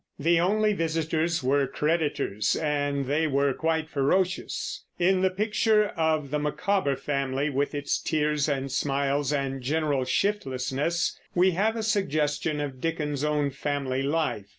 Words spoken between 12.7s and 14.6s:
Dickens's own family life.